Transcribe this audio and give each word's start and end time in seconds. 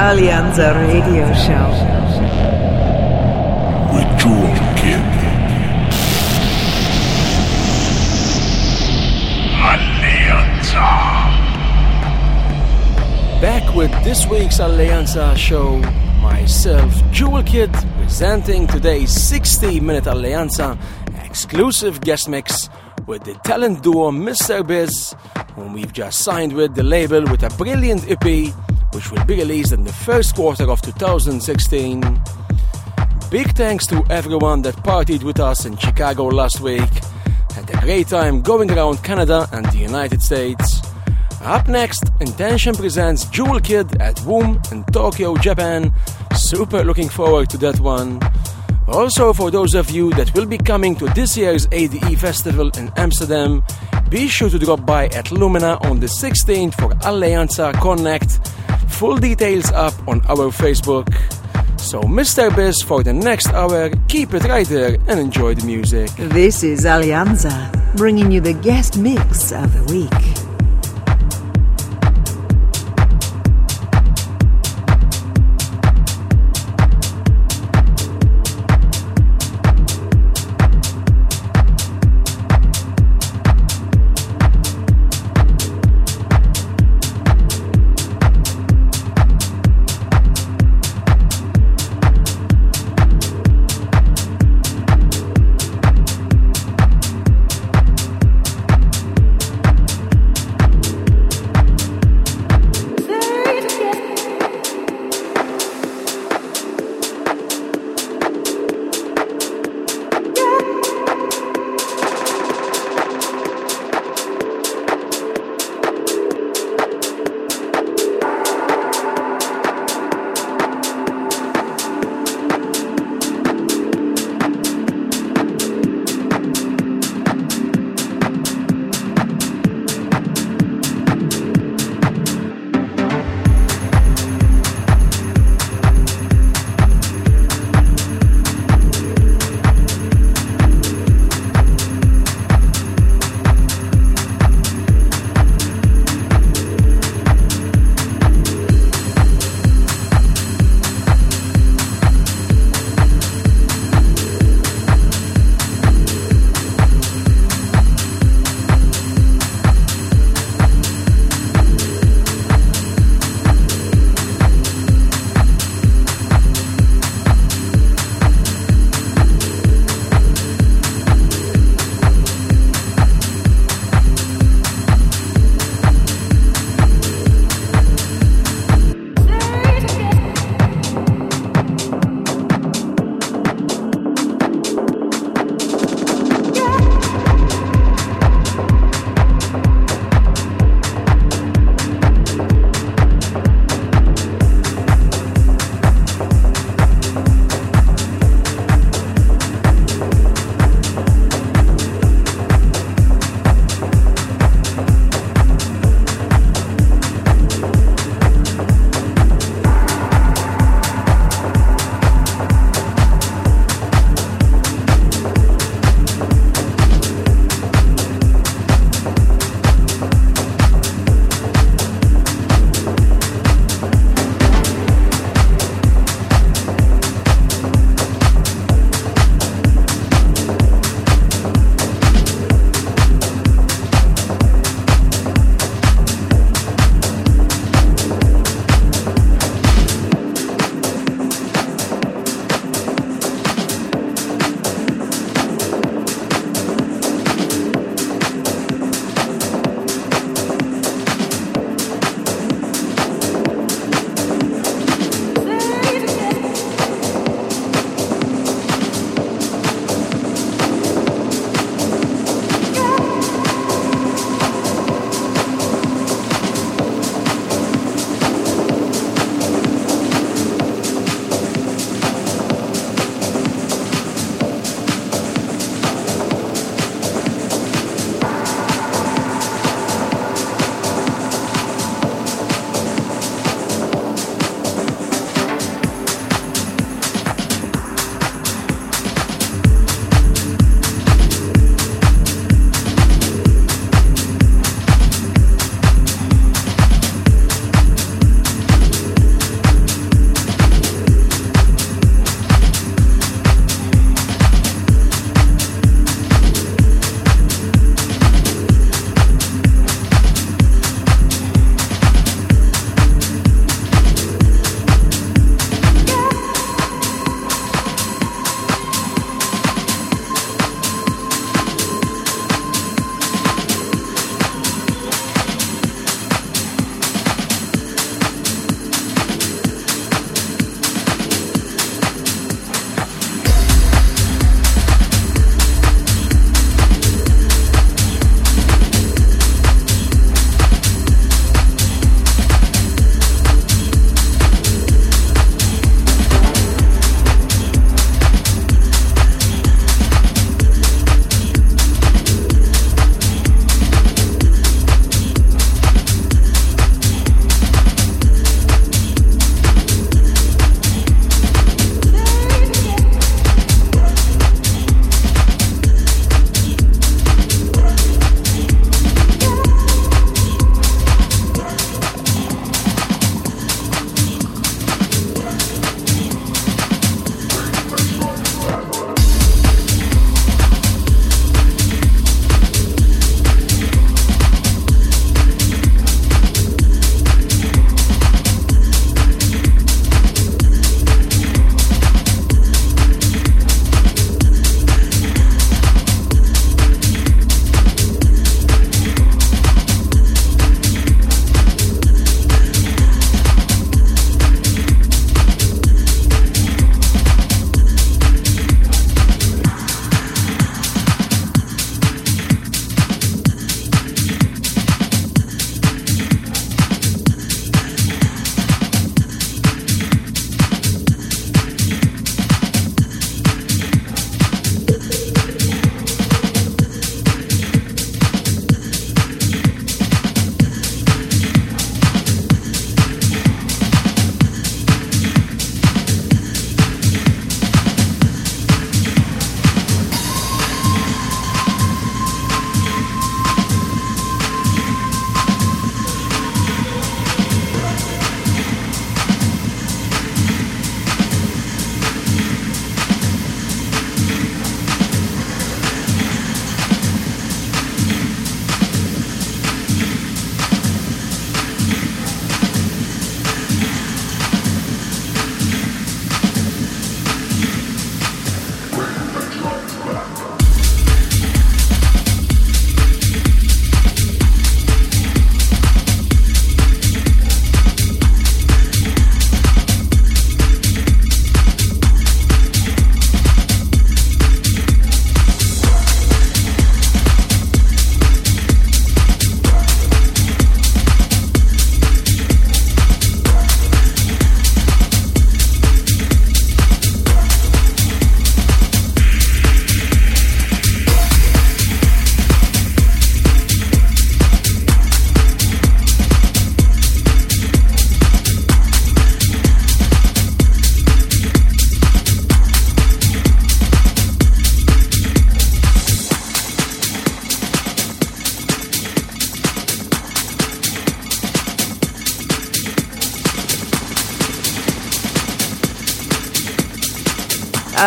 Alleanza 0.00 0.72
Radio 0.72 1.30
Show. 1.34 1.68
With 3.92 4.08
Jewel 4.18 4.56
Kid. 4.80 5.04
Alleanza. 9.60 10.88
Back 13.42 13.74
with 13.74 13.92
this 14.02 14.26
week's 14.26 14.58
Alleanza 14.58 15.36
show, 15.36 15.76
myself, 16.22 16.94
Jewel 17.12 17.42
Kid, 17.42 17.70
presenting 17.98 18.66
today's 18.66 19.10
60 19.10 19.80
minute 19.80 20.04
Alleanza 20.04 20.78
exclusive 21.26 22.00
guest 22.00 22.26
mix 22.26 22.70
with 23.06 23.24
the 23.24 23.34
talent 23.44 23.82
duo 23.82 24.10
Mr. 24.10 24.66
Biz, 24.66 25.14
whom 25.56 25.74
we've 25.74 25.92
just 25.92 26.20
signed 26.20 26.54
with 26.54 26.74
the 26.74 26.82
label 26.82 27.22
with 27.24 27.42
a 27.42 27.50
brilliant 27.58 28.10
EP 28.10 28.54
which 28.92 29.10
will 29.10 29.24
be 29.24 29.36
released 29.36 29.72
in 29.72 29.84
the 29.84 29.92
first 29.92 30.34
quarter 30.34 30.70
of 30.70 30.80
2016. 30.82 32.00
Big 33.30 33.50
thanks 33.56 33.86
to 33.86 34.04
everyone 34.10 34.62
that 34.62 34.74
partied 34.76 35.22
with 35.22 35.38
us 35.38 35.64
in 35.64 35.76
Chicago 35.76 36.24
last 36.24 36.60
week. 36.60 36.90
Had 37.54 37.70
a 37.70 37.80
great 37.80 38.08
time 38.08 38.42
going 38.42 38.70
around 38.70 39.02
Canada 39.02 39.48
and 39.52 39.66
the 39.66 39.78
United 39.78 40.20
States. 40.22 40.80
Up 41.42 41.68
next, 41.68 42.04
Intention 42.20 42.74
presents 42.74 43.24
Jewel 43.26 43.60
Kid 43.60 44.00
at 44.00 44.16
WOMB 44.16 44.72
in 44.72 44.84
Tokyo, 44.92 45.36
Japan. 45.36 45.92
Super 46.34 46.84
looking 46.84 47.08
forward 47.08 47.48
to 47.50 47.58
that 47.58 47.80
one. 47.80 48.20
Also, 48.88 49.32
for 49.32 49.50
those 49.50 49.74
of 49.74 49.88
you 49.90 50.10
that 50.14 50.34
will 50.34 50.46
be 50.46 50.58
coming 50.58 50.96
to 50.96 51.06
this 51.14 51.36
year's 51.36 51.68
ADE 51.70 52.18
Festival 52.18 52.70
in 52.76 52.92
Amsterdam, 52.96 53.62
be 54.10 54.26
sure 54.26 54.50
to 54.50 54.58
drop 54.58 54.84
by 54.84 55.06
at 55.08 55.30
Lumina 55.30 55.78
on 55.88 56.00
the 56.00 56.08
16th 56.08 56.74
for 56.74 56.90
Alleanza 57.06 57.72
Connect. 57.80 58.40
Full 58.90 59.16
details 59.16 59.70
up 59.72 59.94
on 60.06 60.20
our 60.28 60.50
Facebook. 60.52 61.08
So, 61.78 62.02
Mr. 62.02 62.54
Biz, 62.54 62.82
for 62.82 63.02
the 63.02 63.12
next 63.12 63.48
hour, 63.48 63.90
keep 64.08 64.34
it 64.34 64.44
right 64.44 64.66
there 64.66 64.98
and 65.08 65.18
enjoy 65.18 65.54
the 65.54 65.64
music. 65.64 66.10
This 66.16 66.62
is 66.62 66.84
Alleanza, 66.84 67.70
bringing 67.96 68.30
you 68.30 68.40
the 68.40 68.52
guest 68.52 68.98
mix 68.98 69.52
of 69.52 69.72
the 69.72 69.84
week. 69.92 70.49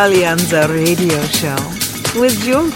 Alleanza 0.03 0.67
Radio 0.67 1.17
Show 1.29 1.55
with 2.19 2.37
Jewel 2.43 2.69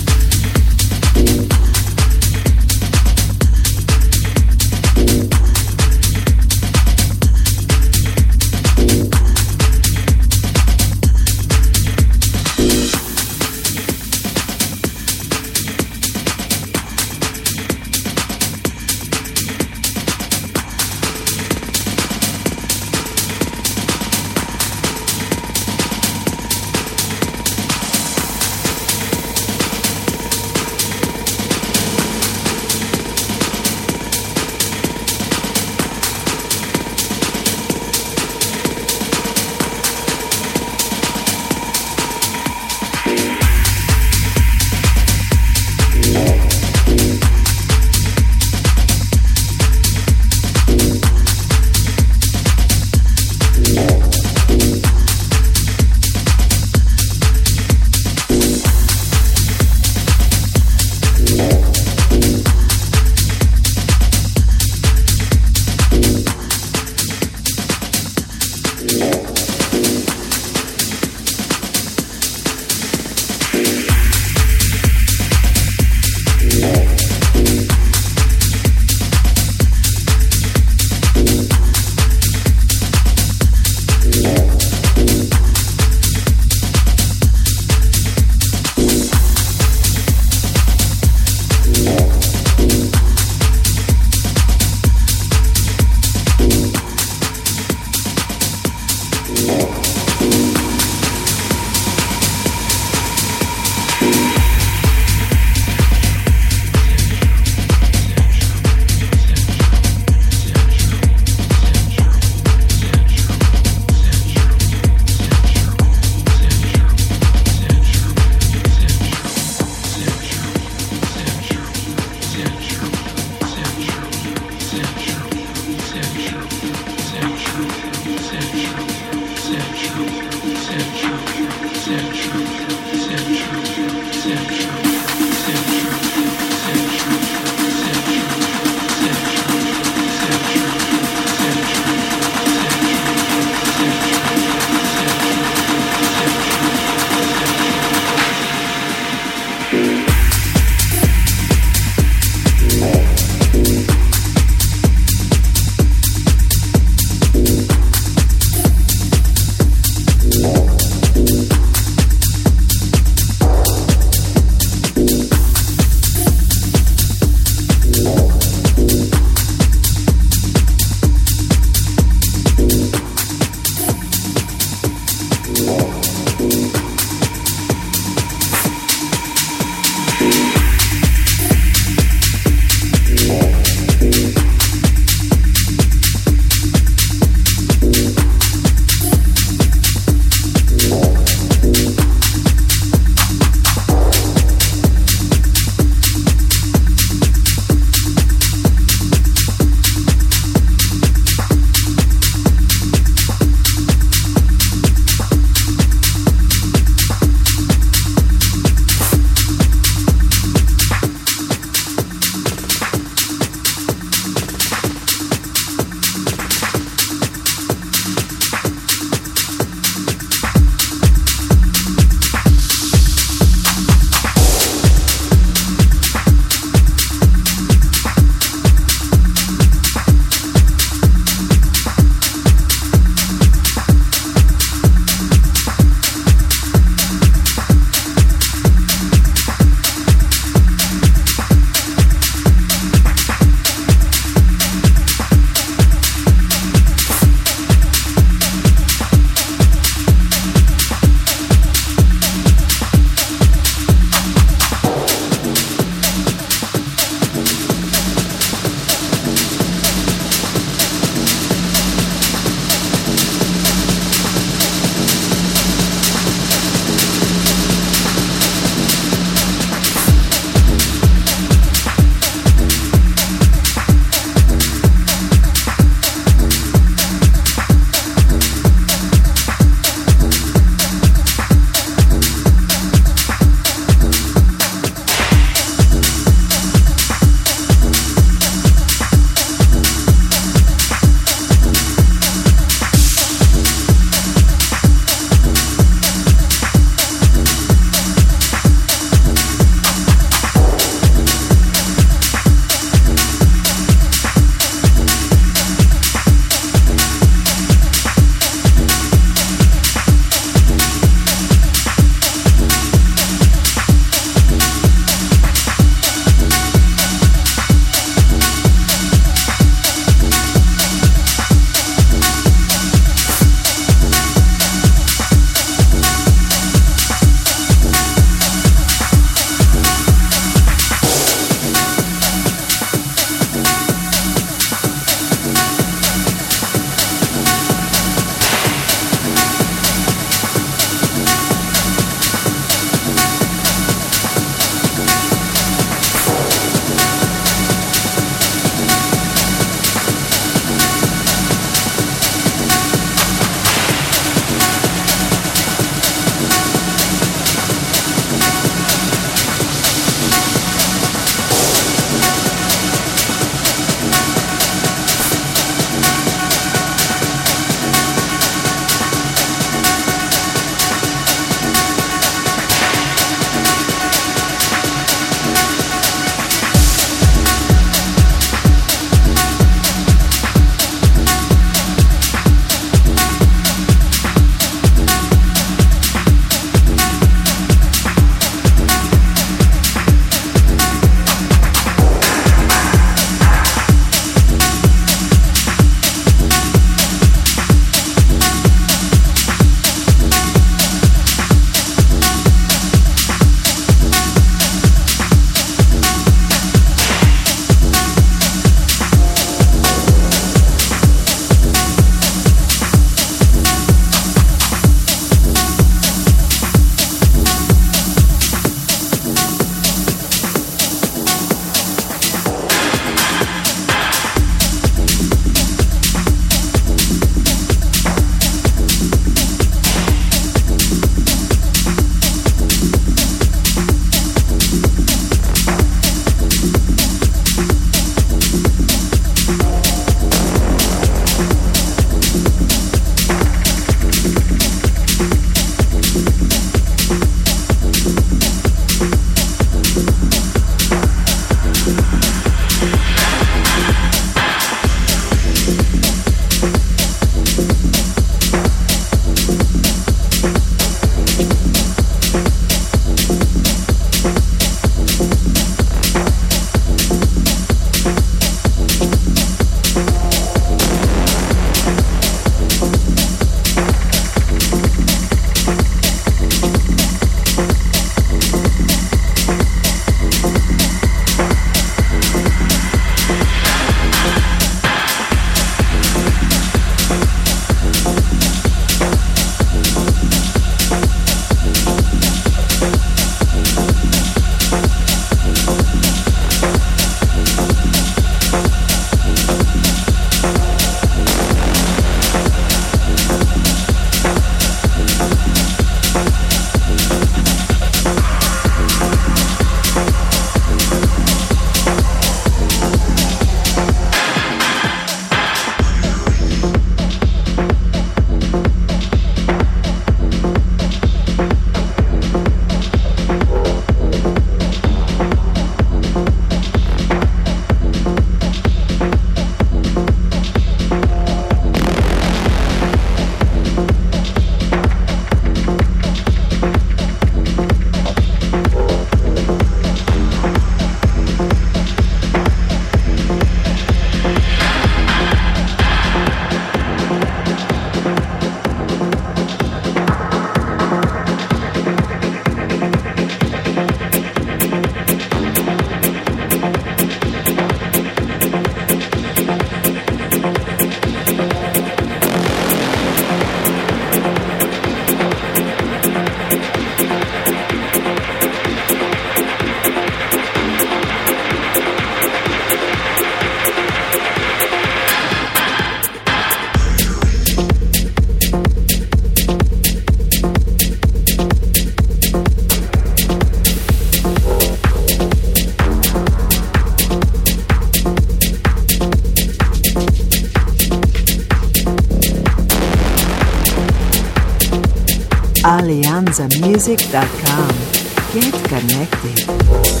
Kid. 596.31 596.51
AlleanzaMusic.com. 596.51 598.31
Get 598.33 598.53
connected. 598.69 600.00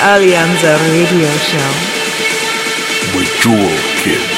Alleanza 0.00 0.76
Radio 0.92 1.28
Show. 1.38 3.16
With 3.16 3.28
Jewel 3.42 3.76
Kid. 3.96 4.37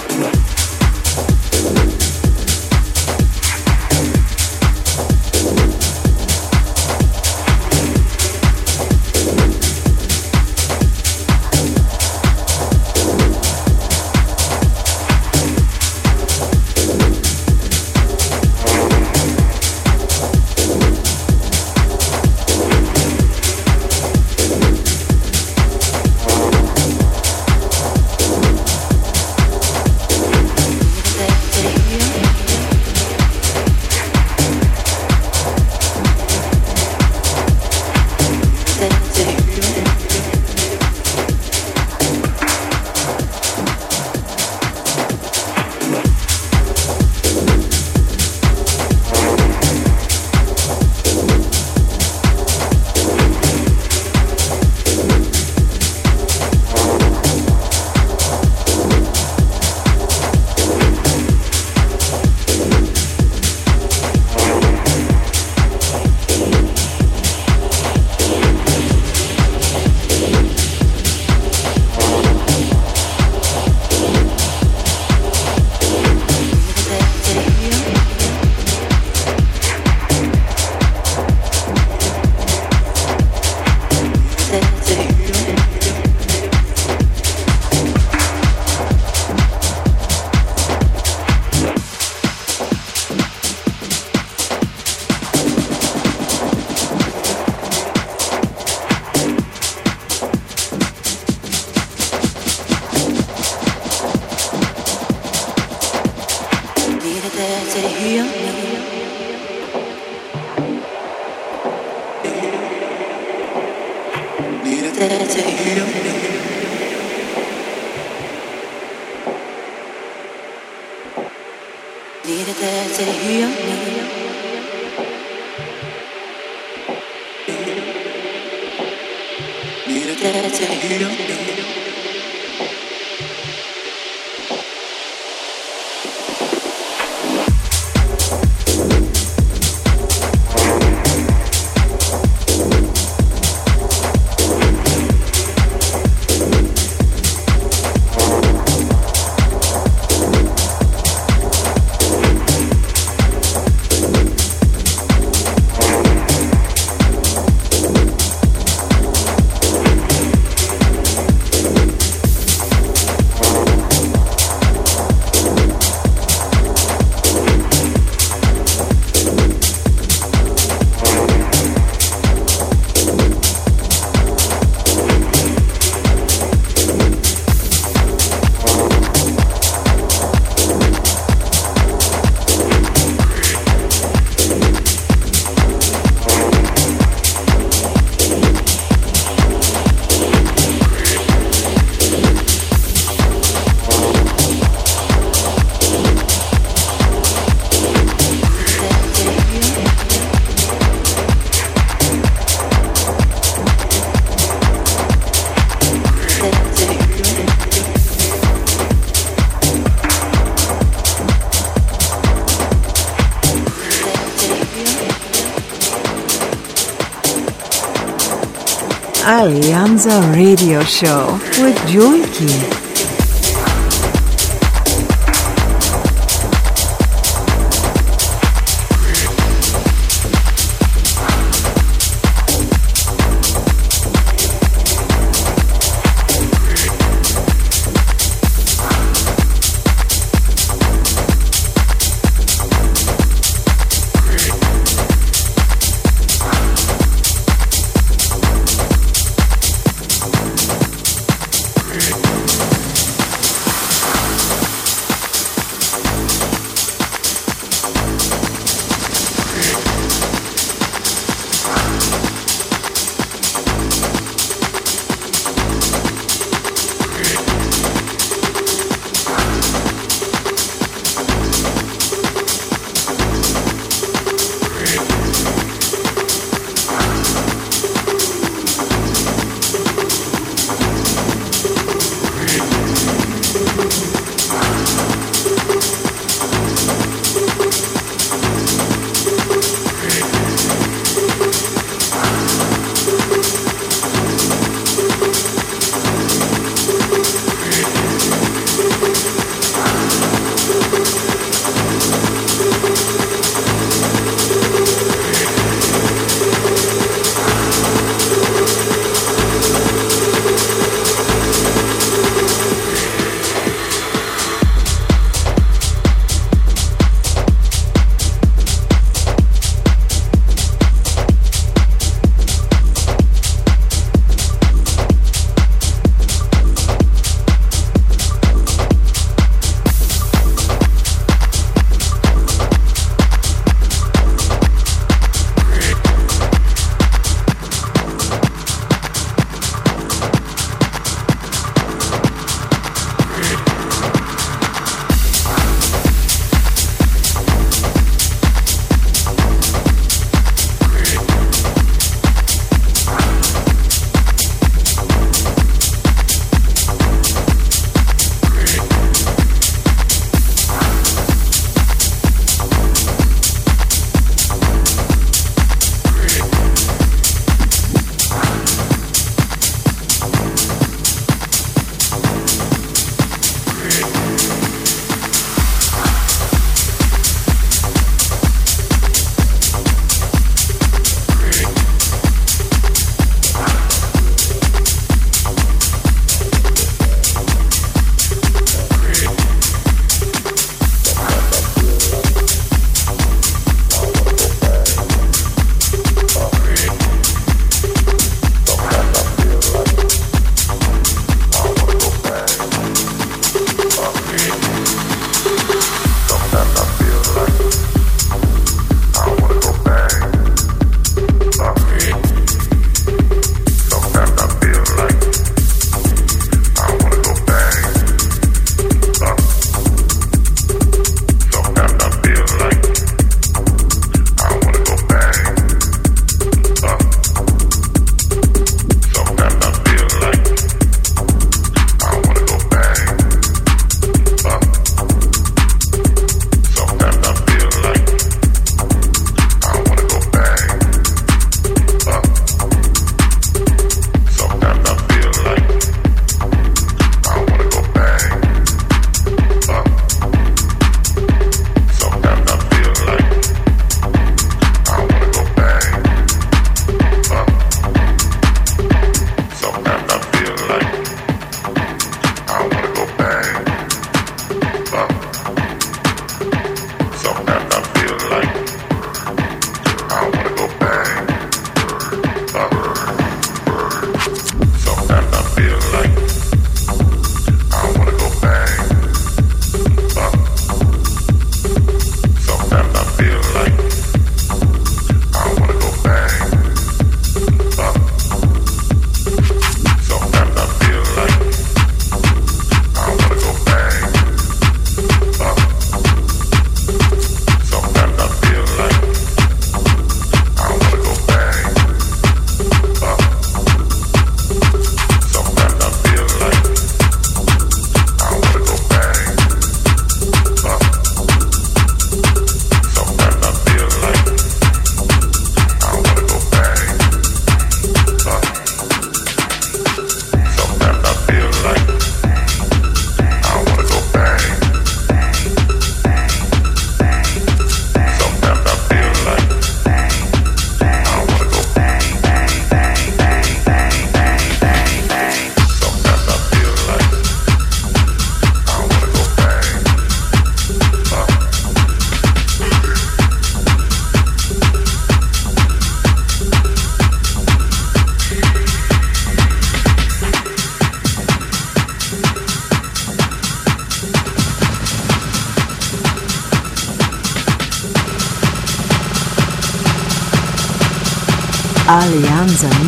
Radio 220.33 220.81
Show 220.83 221.39
with 221.61 221.75
Jewel 221.87 222.25
Kid. 222.33 222.80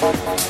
Thank 0.00 0.49